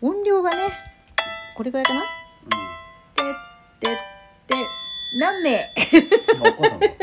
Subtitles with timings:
[0.00, 0.56] 音量がね
[1.56, 2.02] これぐらいかな？
[2.02, 3.26] てっ
[3.80, 3.96] てっ
[4.46, 4.54] て
[5.18, 5.54] 何名？
[5.54, 6.86] うんあお母さんが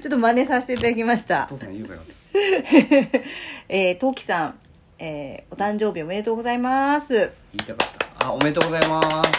[0.00, 1.48] ちょっと真似させていただきました。
[1.50, 2.00] お父さん言うかよ
[3.68, 4.58] えー、トウキさん、
[4.98, 7.88] えー、お誕生日おめでとうございます、え言いたかっ
[8.18, 8.26] た。
[8.28, 9.30] あおめでとうございます。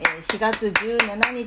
[0.00, 1.44] ー、4月17日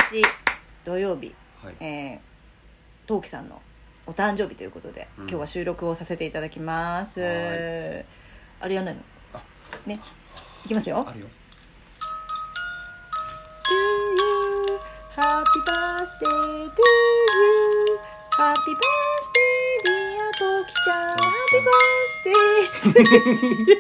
[0.84, 1.34] 土曜日、
[1.64, 1.76] はい。
[1.80, 3.62] えー、トウキさんの
[4.06, 5.24] お誕生日ということで、うん。
[5.24, 7.22] 今日は収録をさせていただきます。
[7.22, 7.28] は
[8.60, 9.02] あれやんないの？
[9.02, 9.17] あ
[9.88, 10.00] ね
[10.66, 11.28] いきますよあるよ
[13.68, 14.80] To you
[15.16, 18.00] Happy birthday to you
[18.38, 22.36] Happy birthday dear トウキちゃん Happy birthday
[22.84, 23.00] to
[23.68, 23.78] you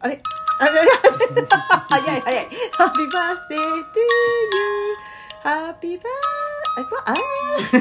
[0.00, 0.20] あれ
[0.60, 0.70] あれ
[1.88, 4.64] 早い早い Happy birthday to you
[5.42, 6.06] Happy birthday
[7.06, 7.72] あー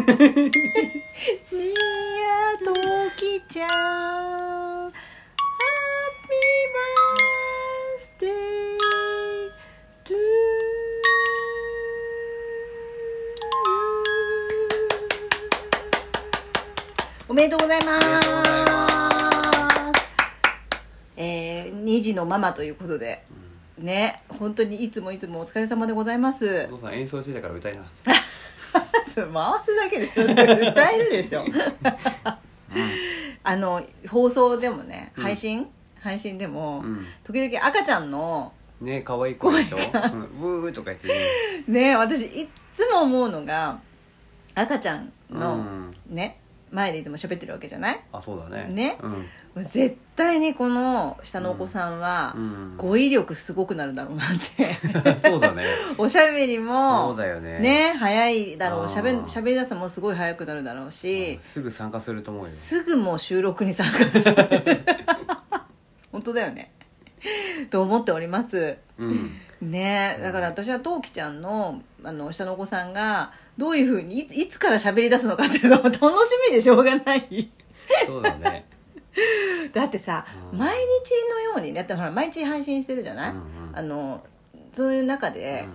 [1.52, 2.74] dear トウ
[3.18, 3.66] キちゃ
[4.62, 4.65] ん
[17.28, 19.12] おめでとうございますおめでとうございま
[19.92, 20.02] す。
[21.18, 23.24] えー、2児のママということで。
[23.78, 26.68] ね本当にいつもいつもお疲れ様でございます。
[26.72, 27.84] お父さん演奏してたから歌いな
[29.14, 31.44] それ 回すだけでしょ歌えるでしょ。
[33.44, 35.24] あの放送でもねうん。
[35.24, 35.68] 配信、
[36.06, 37.06] 配信でも、うん。
[37.24, 39.78] 時々赤ちゃんのね可愛い子でしょ？
[39.78, 39.80] う
[40.18, 40.62] ん。
[40.62, 41.90] ブーとか言ってね。
[41.90, 43.80] ね私いっつも思うのが
[44.54, 45.96] 赤ちゃんの、うん。
[46.16, 46.40] ね
[46.72, 48.00] 前でいつも喋ってるわけじゃない？
[48.12, 48.68] あそうだね。
[48.70, 49.00] ね。
[49.02, 49.12] うん。
[49.12, 52.74] もう絶対にこの下のお子さんは、うん。
[52.78, 55.22] 語彙力すごくなるだろうなって。
[55.28, 55.64] そうだね。
[55.98, 57.60] おしゃべりもそうだよね。
[57.60, 58.90] ね早いだろう。
[58.90, 62.50] しゃべしゃべり出すのもすごい早くなるだろうし、すぐ参加すると思うよ。
[62.50, 64.36] すぐもう収録に参加する。
[64.36, 65.35] 本
[66.26, 66.72] 当だよね。
[67.72, 68.78] と思っております。
[68.98, 69.32] うん。
[69.62, 76.02] ねだから私はトウキちゃんのあの下のお子さんがどういうふうにいいつから喋り出すのかっていうのが 楽し
[76.50, 77.50] みでしょうがない。
[78.06, 78.66] そうだね。
[79.74, 80.60] だってさ、うん。
[80.60, 83.44] 毎日のようにねだってほら毎日配信してるじゃない、うんうん。
[83.74, 84.24] あの
[84.76, 85.66] そういう中で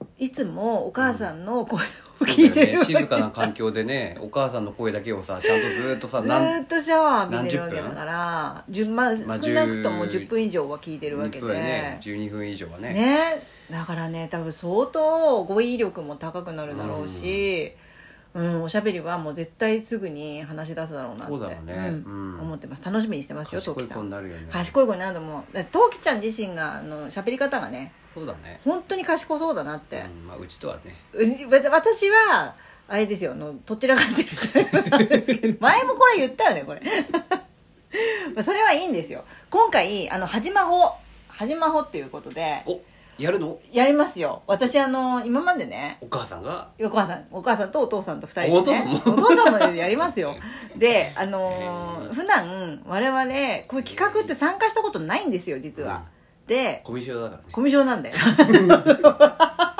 [0.00, 0.08] う、ん。
[0.18, 1.82] いつもお母さんの声を
[2.24, 2.84] 聞いてるね。
[2.84, 12.00] 静かな環境でねお母さんの声だけをさちゃんとずーっとさずっとシャワー浴びてるわけだから10まあ、まあ少なくとも10 10分以上は聞いてるわけで、そうだよね。
[12.02, 12.92] 12分以上はね。
[12.92, 13.46] ね。
[13.70, 17.91] だからね多分相当語彙力も高くなるだろうし、うん
[18.34, 21.74] おしゃべりはもう絶対すぐに話し出すだろうなってそうだろうね。
[21.90, 22.04] ん。
[22.04, 22.40] うん。
[22.40, 22.84] 思ってます。
[22.84, 24.04] 楽しみにしてますよト賢い子ウキさん。
[24.04, 24.46] になるよね。
[24.50, 28.60] 賢い子になると思うトウキちゃん自身があの喋り方がねそうだね。
[28.64, 30.94] 本当に賢そうだなって、うんまあうちとはね。
[31.12, 32.54] うちわ私は
[32.88, 36.80] あれですよあのどちらかっていうタイプなんですけど 前もこれ言ったよねこれ。
[38.34, 39.24] まあそれはいいんですよ。
[39.50, 40.94] 今回あのはじまほ。
[41.28, 42.80] はじまほっていうことでお
[43.18, 43.58] やるの？
[43.72, 44.42] やりますよ。
[44.46, 46.68] 私あの今までねお母さんが？
[46.80, 49.14] お母さんお母さんとお父さんと二人で、ね、お父さんも？
[49.14, 50.34] お父さんもやりますよ。
[50.76, 53.24] であの普段我々
[53.68, 56.04] こういう企画って参加したことないんですよ実は、
[56.46, 57.48] でコミュ障だからね。
[57.52, 58.16] コミュ障なんだよ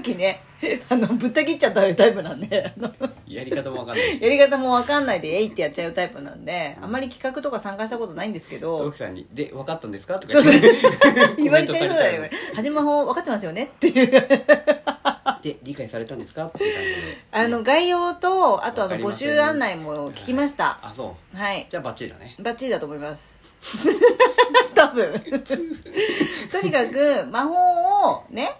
[0.00, 0.42] 空気ね
[0.88, 2.92] あのぶった切っちゃったタイプなんであの
[3.28, 4.22] やり方もわかんないし。
[4.22, 10.72] やり方も分かんないでえいってやっちゃうタイプなんで、あまり企画とか参加したことないんですけどトさんに「で分かったんですか?」とか言って
[11.42, 11.94] 言われてるコメントされちゃう。
[11.94, 14.28] ぐらい言われ「はじまほ分かってますよね」っていう。
[15.42, 16.46] で理解されたんですか？
[16.46, 17.18] っていう感じで。
[17.30, 20.80] あの概要とあとあの募集案内も聞きました。
[20.82, 21.36] あそう。
[21.36, 21.66] はい。
[21.70, 22.34] じゃあバッチリだね。
[22.40, 23.40] バッチリだと思います。
[24.74, 25.12] 多分。
[26.50, 28.56] とにかく魔法をね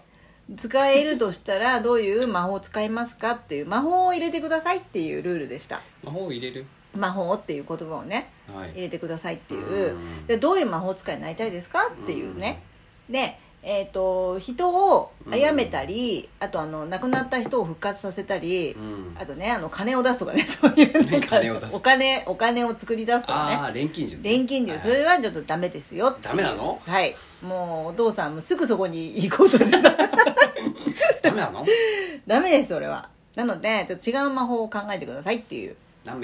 [0.57, 5.83] 使えるとしたらどういう魔法を使いますかっていう魔法を入れてくださいっていうルールでした。
[6.03, 6.65] 魔法を入れる？
[6.97, 8.71] 魔法っていう言葉をねはい。
[8.73, 9.95] 入れてくださいっていう。
[9.95, 10.27] うん。
[10.27, 12.63] でどういう魔法使いになりたいですかっていうね。
[13.11, 19.17] でえっ、と人を殺めたりあとあの亡くなった人を復活させたりうん。
[19.21, 21.69] あとねあの金を出すとかね そういうなんか金を出す。
[21.73, 23.55] お金お金を作り出すとかね。
[23.57, 24.23] ああ錬金術。
[24.23, 24.81] 錬金術。
[24.81, 26.81] それはちょっとダメですよダメなの？
[26.87, 27.15] はい。
[27.43, 29.91] もうお父さんもすぐそこに行こうとしてた。
[31.23, 31.67] ダメなの？
[32.27, 33.09] ダメですそれは。
[33.35, 35.77] なのでちょっと違う魔法を考えてくださいっていう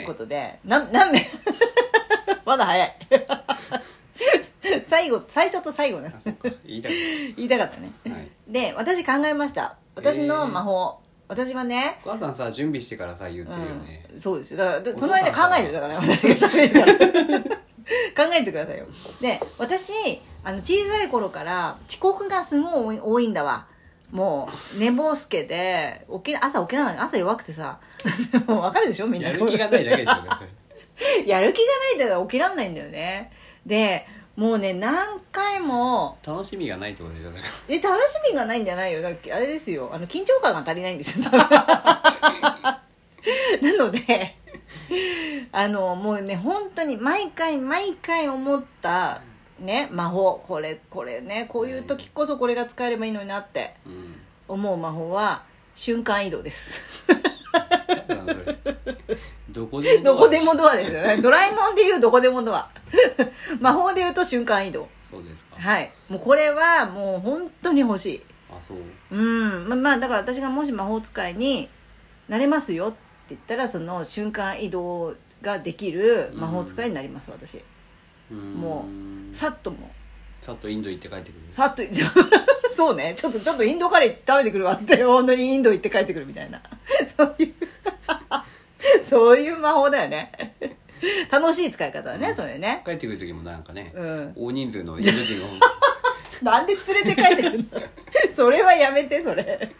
[0.06, 0.58] ことで。
[0.64, 1.26] な何名
[2.44, 2.96] まだ早い
[4.94, 6.12] 最後最初と最後ね。
[6.14, 6.48] あそうか。
[6.64, 6.92] 言いたく
[7.36, 7.90] 言いたかったね。
[8.06, 8.28] はい。
[8.46, 9.74] で私考えました。
[9.96, 14.06] 私の魔法、私はねお母さんさ準備してからさ言ってるよね。
[14.12, 14.58] うん、そうですよ。
[14.58, 17.50] だからその間考えてたからね私が喋る
[18.14, 18.86] から考えてくださいよ。
[19.20, 19.92] で私
[20.44, 23.66] あの小さい頃から遅刻がすごい多いんだわ。
[24.12, 26.98] もう寝坊すけで起き朝起きらない。
[26.98, 27.80] 朝弱くてさ。
[28.46, 29.08] もう分かるでしょ？
[29.08, 29.30] みんな。
[29.30, 30.14] やる気がないだけでしょ
[31.26, 31.58] やる気
[31.98, 33.32] がないから起きらんないんだよね。
[33.66, 39.02] でもうね何回も楽しみがないってことでしょだかえ楽しみがないんじゃないよ。
[39.02, 39.90] だあれですよ。
[39.92, 41.26] あの緊張感が足りないんですよ。
[41.30, 42.80] な
[43.78, 44.36] ので
[45.52, 49.20] あのもうね本当に毎回毎回思った
[49.60, 50.42] ね魔法。
[50.46, 53.74] これこれねこういう時こそこれが使えればいいのになって。
[54.46, 55.42] 思う魔法は
[55.74, 56.80] 瞬間移動です
[59.54, 61.18] どこでもどこでもドアですよね。
[61.22, 62.68] ドラえもんでいうどこでもドア。
[63.60, 64.88] 魔法でいうと瞬間移動。
[65.08, 65.56] そうですか。
[65.56, 65.92] はい。
[66.08, 68.22] もうこれはもう本当に欲しい。
[68.50, 68.78] あそう。
[69.16, 69.68] うん。
[69.68, 71.68] ままあだから私がもし魔法使いに
[72.28, 72.96] なれますよって
[73.30, 77.58] 言ったらその瞬間移動ができる魔法使いになります私。
[77.58, 78.54] うーん。
[78.54, 78.86] も
[79.32, 79.92] さっとも
[80.40, 81.40] さっとインド行って帰ってくる。
[81.52, 81.82] さっと
[82.76, 83.14] そうね。
[83.16, 85.04] ちょっとちょっとインドカレー食べてくるわって。
[85.04, 86.60] 本当にインド行って帰ってくるみたいな。
[87.16, 87.54] そういう
[89.08, 90.32] そういう魔法だよね。
[91.30, 92.82] 楽しい使い方だねそれね。
[92.84, 94.32] 帰ってくる時もなんかね、うん。
[94.36, 95.48] 大人数のインド人が
[96.52, 97.64] なんで連れて帰ってくるの？
[98.34, 99.70] それはやめてそれ。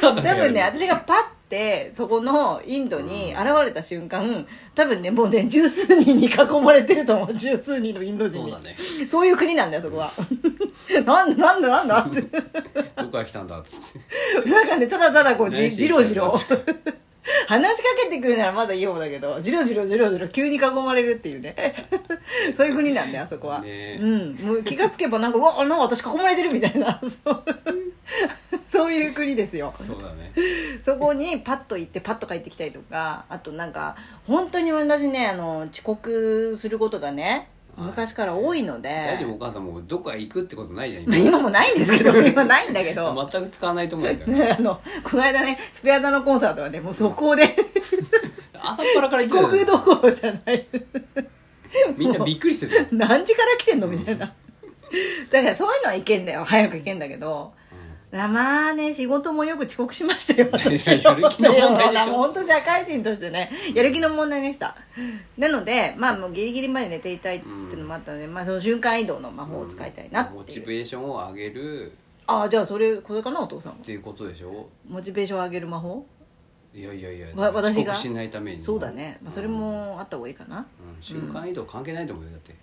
[0.00, 6.30] 多多分ね私がパッてそこのインドに現れた瞬間多分ねもうね十数人に囲
[6.62, 7.34] まれてると思う。
[7.34, 8.44] 十数人のインド人に。
[8.44, 8.76] そうだね。
[9.10, 10.10] そういう国なんだよそこは。
[11.04, 12.20] なんだなんだなんだって。
[12.22, 14.00] どこから来たんだっつっ
[14.44, 14.48] て。
[14.48, 16.38] なんかねただただこうじねじろじろ
[17.48, 21.88] 話しかけてくるならまだいい方だけどじろじろじろじろ急に囲まれるっていうね。
[22.54, 23.98] そういう国なんだよあそこは、ね。
[23.98, 24.36] うん。
[24.36, 27.00] もう気がつけばなんかうわなんか私囲まれてるみたいな。
[27.24, 27.44] そう。
[28.70, 29.72] そういう国ですよ。
[29.78, 30.30] そうだね。
[30.84, 33.96] そこにパッと行ってパッと帰ってきたりとかあとなんか
[34.26, 37.46] 本当に私ねあの遅刻することがねはい
[37.78, 42.44] 昔から多いので、大丈夫お母さんもうどこか行くってことないじゃんまあ今もないんですけど今。
[42.44, 43.14] ないんだけど。
[43.30, 47.54] 全く使わないと思うんだよね、あのこの間ねスペアダのコンサートはねもうそこで。
[48.60, 50.66] 朝っぱらから遅行く刻どころじゃない。
[51.96, 54.26] みんなびっくりしてるよ、何時から来てんのみたいな。
[55.30, 56.44] だからそういうのはいけんだよ。
[56.44, 57.52] 早く行けんだけど
[58.10, 62.14] まあね仕事もよく遅刻しましたよ私やる気の問題でしょ。
[62.14, 64.76] 本当社会人としてねやる気の問題でした。
[65.36, 71.92] なのでまあもうギリギリまで寝ていたいっていうのもあったので、まあその瞬間移動の魔法を使いたいなモチっていう、ベーションを上げる。
[72.26, 73.78] ああじゃあそれこれかなお父さんは？
[73.78, 74.68] っていうことでしょ。
[74.88, 76.06] モチベーションを上げる魔法？
[76.74, 77.92] いやいやいやわ私が？
[77.92, 80.66] 遅刻しないためにそうだね、まあ、それもあった方がいいかな、うん。
[81.02, 82.54] 瞬間移動関係ないと思うよだって。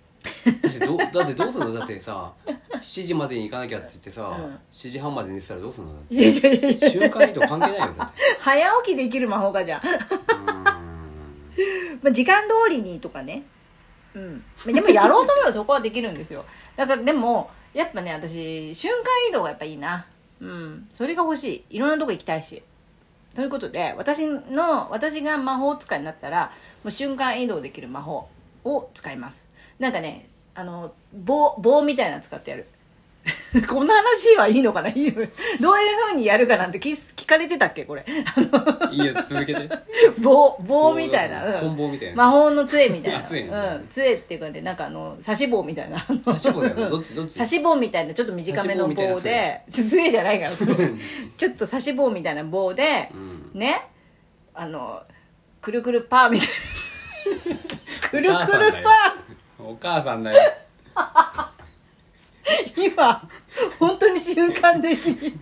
[0.62, 1.72] だってどだってどうすんの？
[1.72, 2.32] だってさ
[2.80, 4.58] 7時までに行かなきゃって言ってさ、うん。
[4.72, 6.14] 7時半まで寝てたらどうすんのだって。
[6.14, 6.90] いやいやいやいや。
[6.90, 7.94] 瞬間移動関係ないよ。
[7.96, 10.64] だって早起きできる魔法かじゃあ、うーん。
[12.02, 13.44] まあ、時間通りにとかね。
[14.14, 14.44] うん。
[14.66, 16.44] でもやろうと思えばそこはできるんですよ。
[16.76, 20.06] だからでもやっぱね私瞬間移動がやっぱいいな。
[20.40, 20.86] うん。
[20.90, 21.76] それが欲しい。
[21.76, 22.62] いろんなとこ行きたいし。
[23.34, 26.52] ということで私の私が魔法使いになったら
[26.82, 28.28] もう瞬間移動できる魔法
[28.64, 29.46] を使います。
[29.78, 32.66] なんかねあの棒棒みたいなの使ってやる。
[33.68, 34.88] こんな話はいいのかな？
[34.88, 35.28] いいのどういう
[36.10, 37.84] ふうにやるかなんて聞聞かれてたっけ？
[37.84, 38.04] これ。
[38.92, 39.68] いいよ続けて。
[40.18, 41.60] 棒棒みたいな、うん。
[41.60, 42.14] 棍棒みたいな。
[42.14, 43.18] 魔法の杖みたいな。
[43.18, 43.48] あ杖ね。
[43.48, 46.00] うん、杖っていうかねなんかあの刺し棒みたいな。
[46.24, 46.88] 刺し棒だよね。
[46.88, 47.34] どっちどっち？
[47.34, 53.50] 刺し棒みたいなちょっと短めの棒で杖じゃないからちょっと刺し棒みたいな棒でう、ん。
[53.60, 53.88] ね
[54.54, 55.02] あの
[55.60, 58.08] くるくるパーみたいな。
[58.08, 59.16] くるくるパ
[59.66, 60.52] お母さんだよ。
[60.94, 61.46] ー
[62.94, 63.28] 今
[63.78, 65.32] 本当に瞬間的に。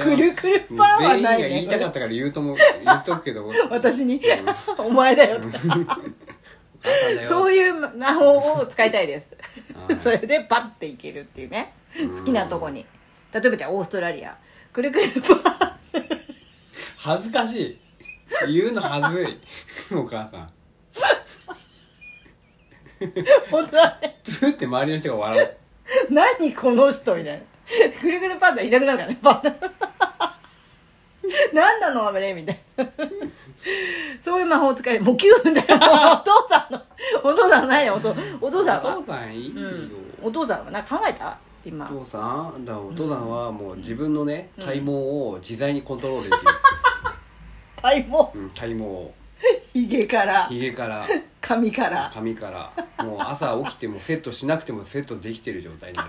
[0.00, 3.50] くるくるパーはないね全員が言いたかったから言うとも言っとくけど。
[3.70, 4.20] 私に
[4.78, 5.58] お前だよって。
[5.58, 5.84] さん
[7.16, 7.28] だよ。
[7.28, 9.26] そういう魔法を使いたいです。
[9.74, 11.74] はいそれでパッていけるっていうね。
[12.18, 12.86] 好きなとこに。
[13.32, 14.36] 例えばじゃあオーストラリア。
[14.72, 15.76] くるくるパ
[16.96, 17.78] 恥ずかしい。
[18.52, 19.38] 言うの恥ずい。
[19.94, 20.50] お母さん。
[21.43, 21.43] ー
[23.50, 24.20] 本当だね。
[24.24, 25.56] プーって周りの人が笑う。
[26.14, 27.40] 何この人みたいな。
[28.00, 29.70] くるくるパッといなくなるからねパッと
[31.54, 32.84] 何なのあれみたいな。
[34.22, 36.82] そういう魔法を使いもう9分だよもうお父さんの
[37.22, 37.94] お父さんないよ。
[37.94, 39.90] お父お父さんおは父さんいいけど、うん。
[40.22, 41.38] お父さんは何か考えた？
[41.64, 41.90] 今。
[41.90, 42.64] お父さん？
[42.64, 46.52] だお父さんはもう自分のね体毛を自在にコントロールできる、
[47.80, 48.38] 体毛。
[48.38, 49.14] うん、体毛を。
[49.72, 50.44] ひげから。
[50.46, 51.06] ひげから
[51.44, 52.10] 髪から。
[52.12, 53.04] 髪から。
[53.04, 56.08] もう朝起きてもセットしなくてもセットできてる状態になる、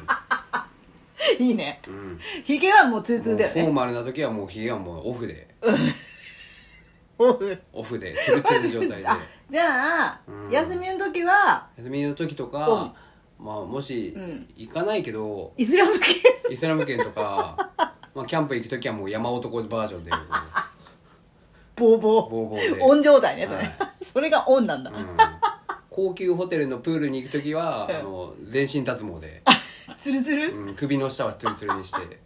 [1.43, 1.81] いいね。
[1.85, 3.71] うん、ひげはもうツーツーーだよね。
[3.71, 5.53] マルな時はもうひげはもうオフで。
[7.19, 7.61] オフ。
[7.73, 8.15] オフで。
[8.15, 9.07] ツルツルの状態で。
[9.07, 10.49] あじゃあ、うん。
[10.49, 12.93] 休みの時は休みの時とか、
[13.37, 14.47] まあ、もしうん。
[14.55, 16.13] 行かないけど、イスラム系
[16.49, 17.71] イスラム圏とか、
[18.15, 20.11] まあ、キャンプ行く時はもう山男バージョンで
[21.75, 22.29] ボーボー。
[22.29, 22.81] ボーボーで。
[22.81, 23.75] オン状態ねそれ、はい。
[24.13, 25.17] それがオンなんだ、うん。
[25.89, 29.41] 高級ホテルのプールに行く時は、うんあの全身脱毛で、
[30.01, 32.19] ツルツル、うん、首の下はツルツルにして。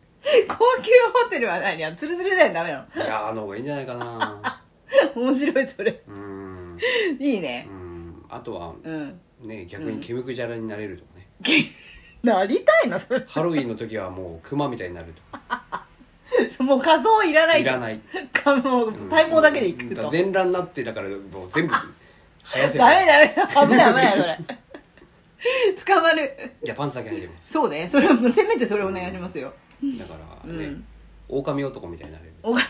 [0.47, 0.91] 高級
[1.23, 3.03] ホテルは何やツルツルだよダメなの。
[3.03, 4.61] いやあの方がいいんじゃないかな。
[5.15, 6.01] 面白いそれ。
[6.07, 6.77] うん、
[7.19, 7.67] いいね。
[7.69, 9.19] うん、あとはうん。
[9.43, 11.27] ね逆に毛むくじゃらになれるとかね、
[12.21, 13.23] なりたいのそれ。
[13.27, 15.13] ハロウィンの時はもうクマみたいになる
[16.63, 17.57] もう仮装いらない。
[17.57, 17.99] といらない。
[18.33, 20.11] かもう体毛だけでいくと、うん。
[20.11, 21.73] 全裸になってだからもう全部
[22.43, 23.67] 生やせダメダメ。
[23.67, 24.37] 危ない危ないそれ。
[25.85, 26.51] 捕まる。
[26.63, 27.53] じゃあパンツだけ履いてます。
[27.53, 27.87] そうね。
[27.89, 29.53] それはせめてそれお願いしますよ、
[29.97, 30.85] だからね、うん。
[31.29, 32.61] 狼男みたいになれる、おか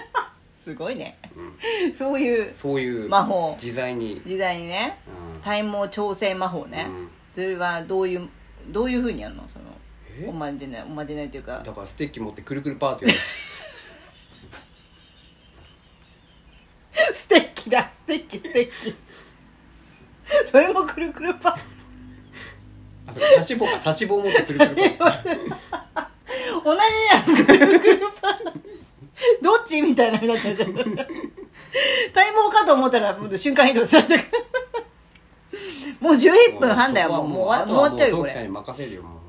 [0.64, 1.18] すごいね。
[1.36, 3.54] うん、そういうそういう魔法。
[3.60, 4.98] 自在に、時代にね。
[5.34, 5.42] うん。
[5.42, 7.10] 体毛調整魔法ね、うん。
[7.34, 8.28] それはどういう
[8.68, 9.46] どういうふうにやるの？
[9.46, 9.79] そのえ
[10.28, 11.60] おまじないおまじないっていうか。
[11.64, 13.18] だからステッキ持ってくるくるパーってやる
[17.14, 18.94] ステッキだステッキステッキ。
[20.50, 21.64] それもくるくるパス
[23.06, 25.22] あそうか差し棒か差し棒持ってくるくるパー
[26.64, 28.44] 同じじゃんくるくるパス
[29.42, 29.82] どっち？
[29.82, 30.54] みたいなになっちゃう。
[30.56, 30.96] じゃん体毛
[32.52, 34.14] かと思ったらもう瞬間移動された
[36.00, 38.30] もう11分半だよもうもう終わもうちゃうよこれ。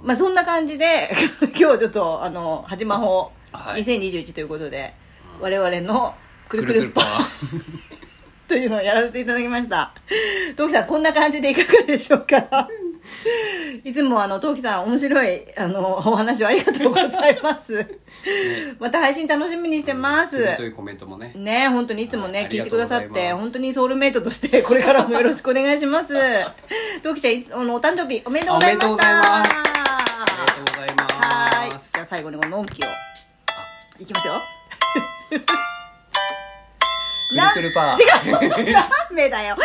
[0.03, 1.09] まあそんな感じで
[1.55, 3.83] 今日ちょっとあのはじまほはい。
[3.83, 4.93] 2021ということで、
[5.41, 6.15] 我々の
[6.47, 7.05] くるくるパー
[8.47, 9.93] というのをやらせていただきました。
[10.55, 12.67] トウキさん、こんな感じでいかがでしょうか？
[13.83, 17.99] いつもあの、トウキさん、面白い、あの、お話をありがとうございます。
[18.79, 20.57] また配信楽しみにしてます。
[20.57, 26.13] というコメントもねね本当にいつもね、はい聞いてくださって、本当にソウルメイトとして、これからもよろしくお願いします。
[27.01, 28.89] トウキちゃんいつ、あの、お誕生日おめでとうございました。
[28.89, 29.49] おめでとうございますあり
[30.37, 31.69] がとうございますはーい。
[31.71, 32.87] じゃあ最後にこののんきを。
[32.87, 32.91] あ、
[33.99, 34.41] いきますよ。
[35.29, 35.41] くる
[37.53, 39.55] くるパー なんでだよ。